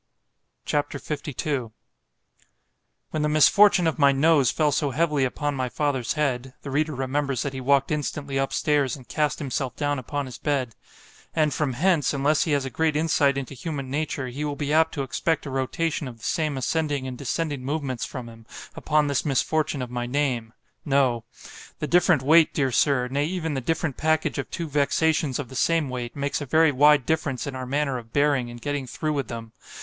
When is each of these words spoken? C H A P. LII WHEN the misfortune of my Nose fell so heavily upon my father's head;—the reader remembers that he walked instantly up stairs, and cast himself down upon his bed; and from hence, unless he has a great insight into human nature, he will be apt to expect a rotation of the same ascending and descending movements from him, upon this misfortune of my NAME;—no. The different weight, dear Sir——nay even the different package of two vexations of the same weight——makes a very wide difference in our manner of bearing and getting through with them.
C 0.65 0.75
H 0.75 0.95
A 0.95 0.99
P. 1.17 1.35
LII 1.51 1.69
WHEN 3.11 3.21
the 3.21 3.29
misfortune 3.29 3.85
of 3.85 3.99
my 3.99 4.11
Nose 4.11 4.49
fell 4.49 4.71
so 4.71 4.89
heavily 4.89 5.25
upon 5.25 5.53
my 5.53 5.69
father's 5.69 6.13
head;—the 6.13 6.71
reader 6.71 6.95
remembers 6.95 7.43
that 7.43 7.53
he 7.53 7.61
walked 7.61 7.91
instantly 7.91 8.39
up 8.39 8.51
stairs, 8.51 8.95
and 8.95 9.07
cast 9.07 9.37
himself 9.37 9.75
down 9.75 9.99
upon 9.99 10.25
his 10.25 10.39
bed; 10.39 10.73
and 11.35 11.53
from 11.53 11.73
hence, 11.73 12.15
unless 12.15 12.45
he 12.45 12.53
has 12.53 12.65
a 12.65 12.71
great 12.71 12.95
insight 12.95 13.37
into 13.37 13.53
human 13.53 13.91
nature, 13.91 14.25
he 14.29 14.43
will 14.43 14.55
be 14.55 14.73
apt 14.73 14.91
to 14.95 15.03
expect 15.03 15.45
a 15.45 15.51
rotation 15.51 16.07
of 16.07 16.17
the 16.17 16.23
same 16.23 16.57
ascending 16.57 17.05
and 17.05 17.15
descending 17.19 17.63
movements 17.63 18.03
from 18.03 18.27
him, 18.27 18.47
upon 18.73 19.05
this 19.05 19.23
misfortune 19.23 19.83
of 19.83 19.91
my 19.91 20.07
NAME;—no. 20.07 21.25
The 21.77 21.85
different 21.87 22.23
weight, 22.23 22.55
dear 22.55 22.71
Sir——nay 22.71 23.25
even 23.25 23.53
the 23.53 23.61
different 23.61 23.97
package 23.97 24.39
of 24.39 24.49
two 24.49 24.67
vexations 24.67 25.37
of 25.37 25.49
the 25.49 25.55
same 25.55 25.89
weight——makes 25.91 26.41
a 26.41 26.47
very 26.47 26.71
wide 26.71 27.05
difference 27.05 27.45
in 27.45 27.55
our 27.55 27.67
manner 27.67 27.99
of 27.99 28.11
bearing 28.11 28.49
and 28.49 28.59
getting 28.59 28.87
through 28.87 29.13
with 29.13 29.27
them. 29.27 29.51